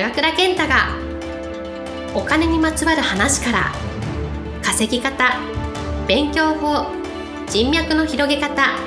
[0.00, 0.96] 長倉健太が
[2.14, 3.70] お金にまつわる話から
[4.62, 5.38] 稼ぎ方
[6.08, 6.86] 勉強法
[7.46, 8.78] 人脈の広げ方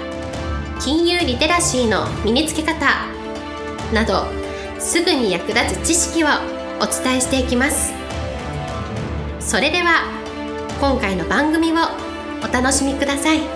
[0.81, 2.87] 金融リテラシーの身につけ方
[3.93, 4.25] など
[4.79, 6.27] すぐに役立つ知識を
[6.81, 7.93] お伝えしていきます。
[9.39, 10.09] それでは
[10.81, 11.75] 今回の番組を
[12.43, 13.37] お楽しみください。
[13.37, 13.47] 今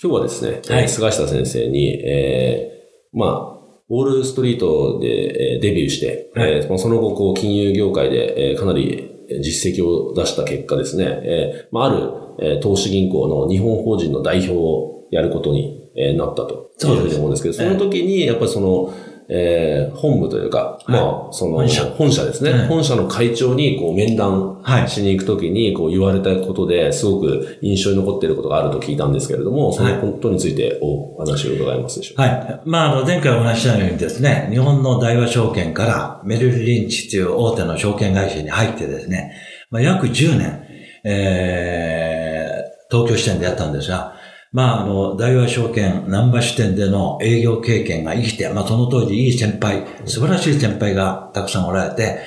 [0.00, 0.88] 日はですね、はい。
[0.88, 2.79] 菅下先生に、えー、
[3.12, 9.08] まあ、ウォールストリートでえーデビューして、はいえーその後、こう、金融業界で、えーかなり
[9.42, 16.70] 実績を出した結果ですね、えーまあ、ある、えー投資銀行の日本法人の代表をやることに、えーなったと。
[16.82, 18.94] いうふうに思うんですけど、その時に、やっぱりその、
[19.32, 21.58] えー本部というか、まあ、その、
[21.96, 22.50] 本社ですね。
[22.52, 32.22] はい本社の会長に、こう、面談はいしに行くときに、こう、言われたことで、すごく印象に残っていることがあると聞いたんですけれども、そのことについてお話を伺いますでしょうか？
[32.24, 32.60] はい。
[32.64, 39.32] まあ、あの、前回お話ししたようにですね、日本の大和証券からメルリリンチという大手の証券会社に入ってですね、
[39.70, 40.62] まあ、約10年、
[41.04, 44.14] えー、東京支店でやったんですが、
[44.52, 52.18] まあ、あの、大和証券南波支店での営業経験が生きて、まあ、その当時いい先輩、素晴らしい先輩がたくさんおられて、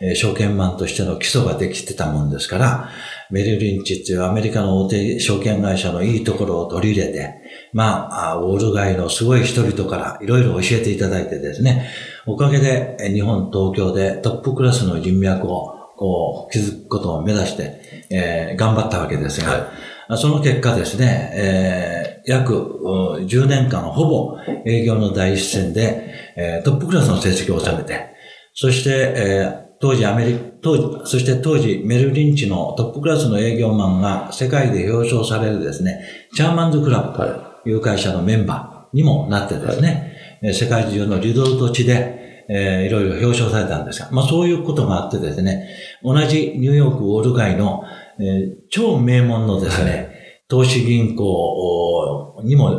[0.00, 2.88] えー証券マンとしての基礎ができてたもんですから、
[3.30, 7.34] メリルリンチっていうアメリカの大手証券会社のいいところを取り入れて、
[7.72, 11.88] まあ、あウォール街のすごい人々からいろいろ教えていただいてですね、
[12.26, 19.60] おかげでえ日本、東京でトップクラスの人脈をこう築くことを目指して、えー頑張ったわけですが、はい。
[19.60, 28.14] あその結果ですね、えー約うん10年間ほぼ営業の第一線で、えートップクラスの成績を収めて、
[28.54, 36.06] そして、えー当時アメリカ、当時、そして当時メルリンチのトップクラスの営業マンが世界で表彰されるですね、
[36.36, 37.72] チャーマンズクラブとい。
[37.74, 45.68] う会社のメンバーにもなってですね、えー世界中のリゾート地で、えーいろいろ表彰されたんですが、まあそういうことがあってですね、
[46.04, 47.82] 同じニューヨークウォール街の、
[48.22, 50.08] えー超名門のですね、はい。
[50.48, 52.70] 投資銀行にも、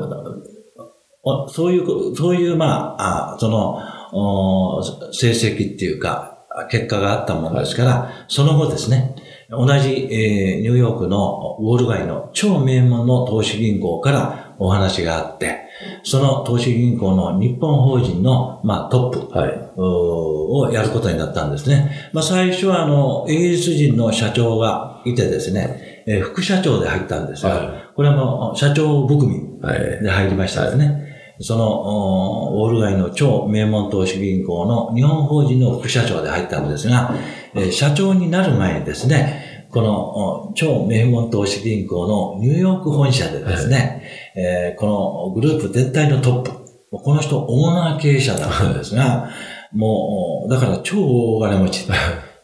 [1.23, 3.79] おそういう、そういう、まあ、あその、
[4.13, 9.15] お成績っていうか、結果があったものですから、その後ですね、
[9.49, 15.67] 同じ、えーニューヨークのウォール街の超名門の投資銀行からお話があって、
[16.03, 19.73] その投資銀行の日本法人の、まあ、トップ、はい。
[19.75, 22.09] をやることになったんですね。
[22.13, 29.79] まあ、最初はあの、イギリス人の社長がいてですね、えー副社長で入ったんですが、はこれはもう社長含みはい。
[30.03, 31.03] で入りましたですね。
[31.39, 37.15] その、おウォール街の超名門投資銀行の日本法人の副社長で入ったんですが、
[37.55, 44.03] えー社長になる前にですね、このお超名門投資銀行のニューヨーク本社でですね、
[44.35, 46.51] えーこのグループ全体のトップ、
[46.91, 49.31] この人オーナー経営者だったんですが、
[49.71, 50.99] もう、だから超
[51.37, 51.87] 大金持ち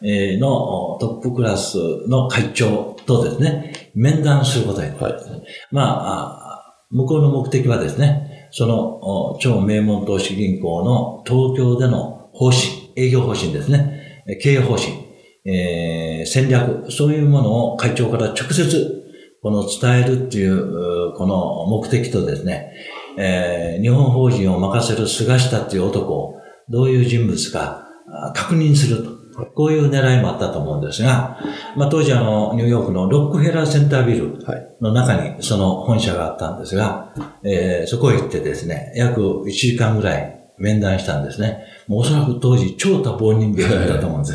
[0.02, 5.42] えーのおトップクラスの会長とですね、面談することになったんですね。
[5.70, 15.09] まああ、向こうの目的はですね、そのお超名門投資銀行の東京での方針、営業方針ですね、え経営方針、
[15.44, 19.02] えー戦略、そういうものを会長から直接
[19.42, 22.72] この伝えるっていう、うこの目的とですね、
[23.16, 26.34] えー日本法人を任せる菅下っていう男を
[26.68, 29.20] どういう人物かあ確認すると。
[29.54, 31.38] こういう狙いもあったと思うんですが、
[31.74, 34.76] まあ当時あの、ニューヨークのロックフェラーセンタービルはい。
[34.82, 41.64] の中にその本社があったんですが、えーそこへ行ってですね、約1時間ぐらい面談したんですね。
[41.88, 44.34] もうおそらく当時超多忙人間だったと思うんです。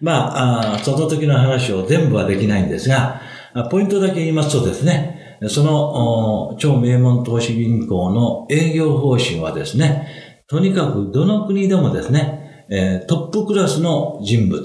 [0.00, 3.20] まああー、その時の話を全部はできないんですが、
[3.54, 10.06] あポイントだけ言いますとですね、そのお超名門投資銀行の営業方針はですね、
[10.48, 14.62] とにかくどの国でもですね、えートップクラスの人物、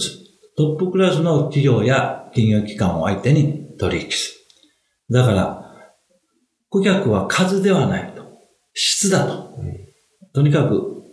[0.57, 4.33] トップクラスの企業や金融機関を相手に取引す
[5.09, 5.19] る。
[5.19, 5.61] だから、
[6.69, 8.23] 顧客は数ではないと。
[8.73, 9.49] 質だと。
[10.33, 11.03] とにかく、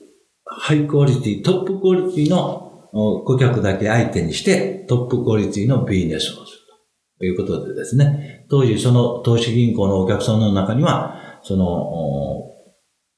[0.44, 6.58] ハイクオリティ、トップクオリティのお顧客だけ相手にして、トップクオリティのビジネスをする
[7.18, 7.24] と。
[7.24, 12.52] いうことでですね、当時その投資銀行のお客さんの中には、その、お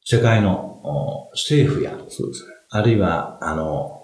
[0.05, 2.55] 世界のお政府や、そうですね。
[2.71, 4.03] あるいは、あの、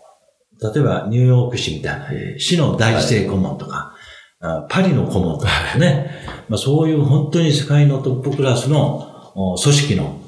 [0.75, 3.94] 例えばニューヨーク市みたいな、市の大政顧問とか、
[4.40, 6.11] あパリの顧問とかね、
[6.49, 10.19] まあ、そういう本当に世界のトップクラスのお組織の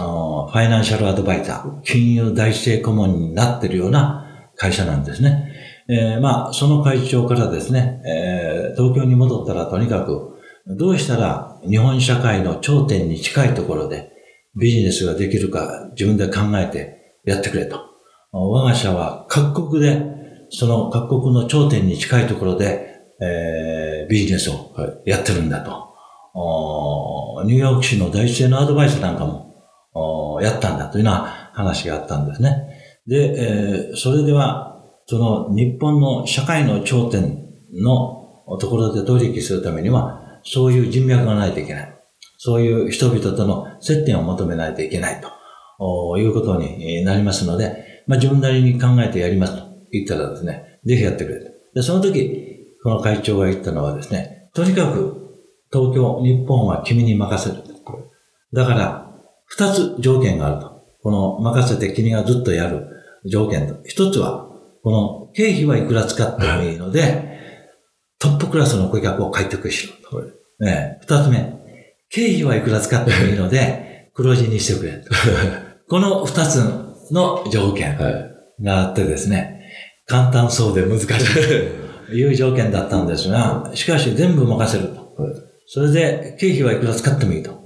[0.00, 4.19] おファイナンシャルアドバイザー、金融大政顧問になっているような
[4.60, 5.50] 会社なんですね。
[5.88, 14.12] えーまあ、その会長からですね、えー東京に戻ったらとにかく、どうしたら日本社会の頂点に近いところで
[14.56, 17.80] ビジネスができるか自分で考えてやってくれと。
[18.32, 20.02] 我が社は各国で、
[20.50, 24.74] その各国の頂点に近いところで、えービジネスを。
[25.06, 25.88] やってるんだと。
[26.34, 32.79] おニューヨーク市の大生のアドバイスなんかもやったんだというような話があったんですね。
[33.10, 41.94] で、えーそれでは、その日本の社会の頂点のところで取引するためには、そういう人脈がないといけない。
[42.38, 51.46] そういう人々との接点を求めないといけないということになりますので、まあ、自分なりに考えてやりますと言ったらですね、ぜひやってくれと。
[51.74, 55.36] で、その時、この会長が言ったのはですね、とにかく
[55.72, 57.62] 東京、日本は君に任せる。
[58.52, 59.12] だから、
[59.46, 60.80] 二つ条件があると。
[61.02, 62.86] この任せて君がずっとやる
[63.24, 63.76] 条件と。
[63.84, 64.48] 一つは、
[64.82, 67.30] この経費はいくら使ってもいいので、
[68.18, 70.26] トップクラスの顧客を開拓しろと。
[70.62, 71.60] ええ二つ目、
[72.10, 75.10] 経費はいくら使ってもいいので、黒字にしてくれと。
[75.88, 76.56] この二つ
[77.10, 78.30] の条件はい。
[78.62, 79.60] があってですね、
[80.06, 81.34] 簡単そうで難しい
[82.06, 85.14] という条件だったんですが、しかし全部任せると。
[85.22, 85.34] はい。
[85.66, 87.62] それで経費はいくら使ってもいいと。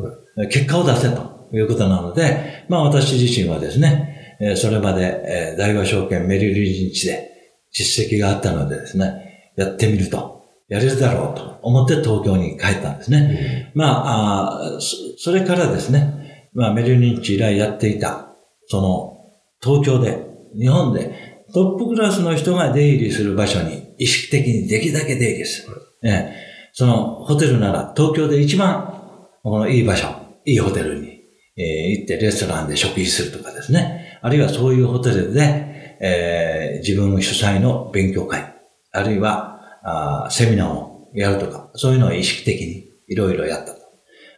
[0.50, 7.30] 結果を出せということなので、まあ私自身はですね、えーそれまで、えー大和証券メリルリンチで
[7.72, 10.34] 実績があったのでですね、やってみると。
[10.68, 13.70] やれるだろうと思って東京に帰ったんですね。
[13.74, 18.34] まあ、あーそそれからですね、まあメリルリンチ以来やっていた、
[18.66, 19.18] その
[19.62, 20.24] 東京で、
[20.58, 25.76] 日本でトップクラスの人が出入りする場所に意識的にできるだけ出入りする。
[26.02, 30.08] ええそのホテルなら東京で一番このいい場所、
[30.44, 31.20] いいホテルに、
[31.56, 34.18] えー行ってレストランで食事するとかですね。
[34.22, 38.54] あるいはそういうホテルで、えー自分主催の勉強会、
[38.92, 43.84] あるいはあーセミナーをやるとか、そういうのを意識的にいろいろやったと。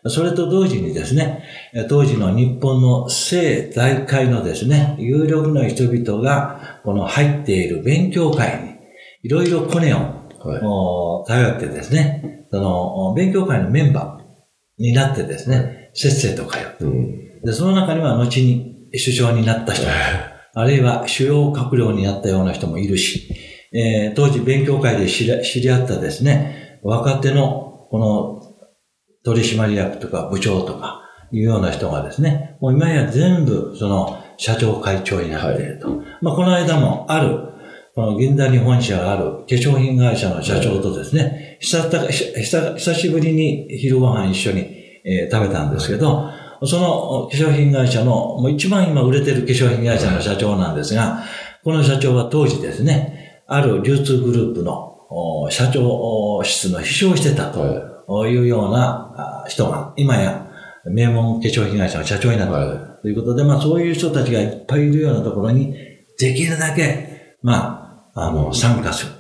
[0.08, 8.76] それと同時にですね、えー当時の日本の政財界のですね、有力な人々がこの入っている勉強会に
[9.22, 10.60] いろいろコネをはい。
[10.62, 16.86] お頼ってですね、その、お勉強会のメンバーになってですね、せっせと通う。
[16.86, 17.40] うん。
[17.42, 19.86] で、その中には後に首相になった人、
[20.54, 23.28] あるいは主要閣僚になったような人もいるし、
[23.72, 28.42] えー当時勉強会で知り知り合ったですね、若手のこの
[29.24, 31.02] 取締役とか部長とか
[31.32, 35.88] いうような人がですね、もう今や全部その社長会長になっていると。
[36.20, 37.38] まあこの間もある、
[37.94, 44.75] この銀座に本社がある化粧品会社の社長とですね、久々久久しぶりに昼ご飯一緒に、
[45.06, 46.30] えー食べたんですけど、
[46.64, 51.22] その化粧品会社の、もう一番今売れてる化粧品会社の社長なんですが、
[51.62, 57.60] この社長は当時ですね、ある流通グループのお社長室の秘書をしてたと
[58.26, 58.38] い。
[58.38, 60.46] うようなあ人が、今や
[60.84, 62.52] 名門化粧品会社の社長になった。
[62.54, 65.74] はということで、まあそういう人たちがいっぱいいるようなところに、
[66.18, 69.12] できるだけ、まあ、あの、参加する。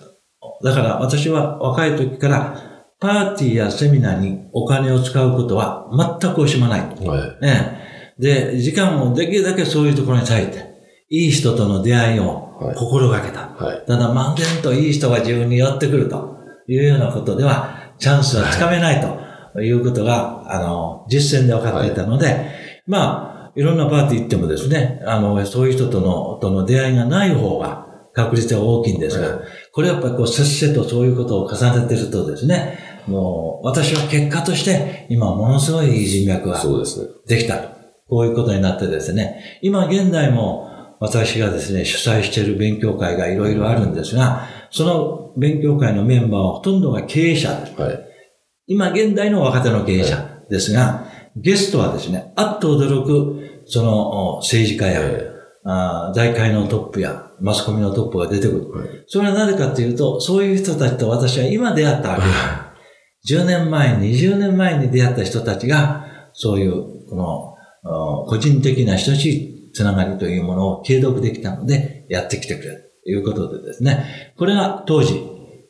[0.64, 5.88] だから私は若い時から、パーティーやセミナーにお金を使うことは
[6.20, 6.80] 全く惜しまない。
[7.00, 7.06] い。
[7.06, 7.38] はい。
[7.42, 7.76] え
[8.18, 8.52] え。
[8.52, 10.64] で、時間もできるだけそういうところに割いて、
[11.10, 13.48] いい人との出会いをはい心がけた。
[13.48, 13.84] はい。
[13.86, 16.38] ただ、漫然といい人が自分に寄ってくると
[16.68, 19.00] いうようなことでは、チャンスはつかめない
[19.52, 22.50] ということが、あの、実践で分かっていたので、
[22.86, 37.08] まあ、いろんなパーティー行ってもですね、あの、そういう人との、との出会いがない方が確率は大きいんですが、はいこれやっぱりこう、せっせとそういうことを重ねてるとですね、もう、私は結果として、今ものすごいいい人脈がそうですね。
[37.26, 37.68] できたと。
[38.08, 47.78] こういうことになってですね、今現在も私がですね、主催している勉強会がいろいろあるんですが、その勉強会のメンバーはほとんどが経営者です。
[47.78, 48.00] はい。
[48.68, 51.04] 今現代の若手の経営者ですが、
[51.36, 55.35] ゲストはですね、あっと驚く、そのお政治家や、え
[55.68, 58.70] あー財界のトップやマスコミのトップが出てくる。
[58.70, 62.66] はいそれはなぜかというと、そういう人たちと私は今出会ったわけです。
[63.40, 67.54] 10年前、20年前に出会った人たちが、そういう、この、
[67.88, 75.14] あ個人的な親しいつながりというものを継続できたので、やってきてくれるということでですね、これが当時、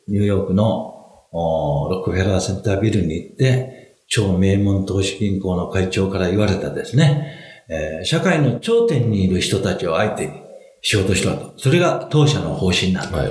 [0.07, 0.93] ニューヨークの
[1.31, 10.33] おロックフェラーセンタービルに行って、超名門投資銀行の会長から言われたですね、えー社会の頂点にいる人たちを相手に
[10.81, 11.53] しようとしたと。
[11.57, 13.27] それが当社の方針なんだはい。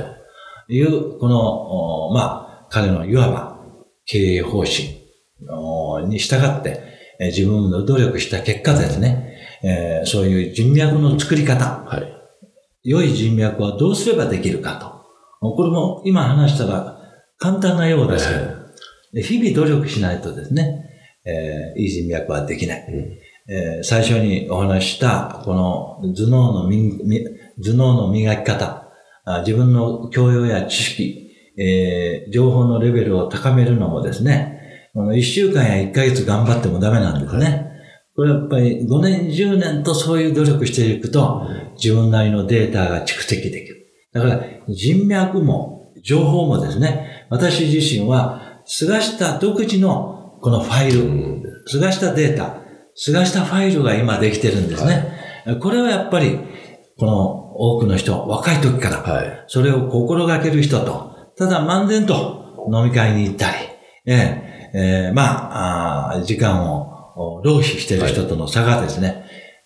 [0.67, 3.59] という、この、おまあ、彼のいわば
[4.05, 5.01] 経営方針
[5.49, 6.81] おに従って、
[7.21, 12.13] えー自分の努力した結果ですね、えーそういう人脈の作り方、はい。
[12.83, 14.97] 良い人脈はどうすればできるかと。
[15.41, 16.99] これも今話したら
[17.39, 18.41] 簡単なようですけど、
[19.13, 20.83] で日々努力しないとですね、
[21.25, 22.87] えーいい人脈はできない。
[23.49, 28.93] えー最初にお話しした、この頭脳の頭脳の磨き方、
[29.25, 37.71] あ自分の教養や知識、えー情報のレベルを高めるのもですね、この1週間や1ヶ月頑張ってもダメなんですね。
[38.17, 43.87] これやっぱり5年、10年とそういう努力していくと、自分なりのデータが蓄積できる。
[44.13, 52.66] だから人脈も情報もですね、私自身は菅下独自のこのファイル、菅下データ、
[52.97, 55.07] 菅下ファイルが今できてるんですね。
[55.61, 56.39] これはやっぱり、
[56.99, 59.45] この多くの人、若い時から、はい。
[59.47, 63.57] それを心がける人と、ただ漫然と飲み会に行ったり、
[64.07, 69.25] ええええまああー時間をお浪費している人との差がですね、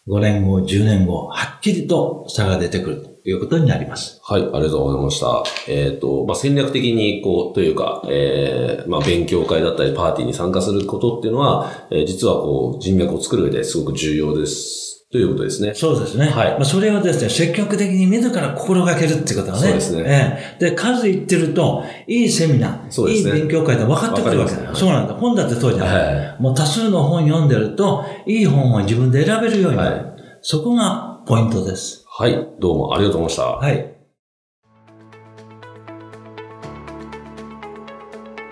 [0.08, 4.20] 5年後、10年後、はっきりと差が出てくるということになります。
[4.22, 5.44] はい、ありがとうございました。
[5.68, 14.90] えっ、と、まあ、戦略的に、こう、というか、えーまあ、勉強会だったり、パーティーに参加することっていうのは、えー実はこう、人脈を作る上ですごく重要です。
[15.12, 15.74] ということですね。
[15.74, 16.26] そうですね。
[16.26, 19.62] はいまあ、それをですね、積極的に自ら心がけるってことはね。
[19.62, 24.66] そうですねええで、数言ってると、いいセミナー、そうですねいい勉強会で分かってくるわけだよ。
[24.68, 25.14] わかりますねそうなんだ。
[25.14, 26.16] 本だってそうじゃない。
[26.16, 29.96] はもう多数の本読んでると、いい本を自分で選べるようになる。
[29.96, 30.10] はい
[30.42, 32.06] そこがポイントです。
[32.20, 33.66] はい、どうもありがとうございました。
[33.66, 33.94] はい。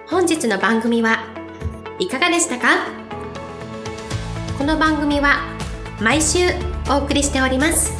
[0.06, 1.18] 本日の番組は
[1.98, 2.86] いかがでしたか？
[4.56, 5.40] この番組は
[6.00, 6.46] 毎週
[6.90, 7.92] お送りしております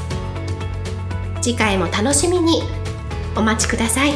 [1.42, 2.62] 次回も楽しみに
[3.37, 4.12] お待ちください